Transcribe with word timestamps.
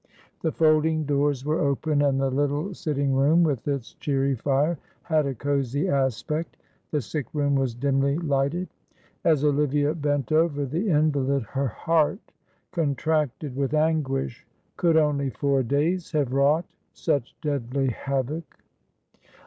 The 0.41 0.51
folding 0.51 1.03
doors 1.03 1.45
were 1.45 1.59
open, 1.59 2.01
and 2.01 2.19
the 2.19 2.31
little 2.31 2.73
sitting 2.73 3.13
room, 3.13 3.43
with 3.43 3.67
its 3.67 3.93
cheery 3.93 4.33
fire, 4.33 4.79
had 5.03 5.27
a 5.27 5.35
cosy 5.35 5.87
aspect, 5.87 6.57
the 6.89 7.01
sick 7.01 7.27
room 7.35 7.53
was 7.53 7.75
dimly 7.75 8.17
lighted. 8.17 8.67
As 9.23 9.43
Olivia 9.45 9.93
bent 9.93 10.31
over 10.31 10.65
the 10.65 10.89
invalid 10.89 11.43
her 11.43 11.67
heart 11.67 12.31
contracted 12.71 13.55
with 13.55 13.75
anguish. 13.75 14.47
Could 14.75 14.97
only 14.97 15.29
four 15.29 15.61
days 15.61 16.13
have 16.13 16.33
wrought 16.33 16.65
such 16.93 17.35
deadly 17.39 17.89
havoc? 17.91 18.57